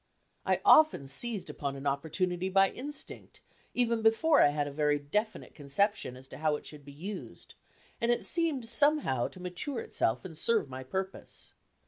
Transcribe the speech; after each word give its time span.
I 0.47 0.61
often 0.65 1.07
seized 1.07 1.47
upon 1.47 1.75
an 1.75 1.85
opportunity 1.85 2.49
by 2.49 2.71
instinct, 2.71 3.41
even 3.75 4.01
before 4.01 4.41
I 4.41 4.47
had 4.47 4.67
a 4.67 4.71
very 4.71 4.97
definite 4.97 5.53
conception 5.53 6.17
as 6.17 6.27
to 6.29 6.39
how 6.39 6.55
it 6.55 6.65
should 6.65 6.83
be 6.83 6.91
used, 6.91 7.53
and 8.01 8.09
it 8.11 8.25
seemed, 8.25 8.67
somehow, 8.67 9.27
to 9.27 9.39
mature 9.39 9.79
itself 9.79 10.25
and 10.25 10.35
serve 10.35 10.71
my 10.71 10.83
purpose. 10.83 11.53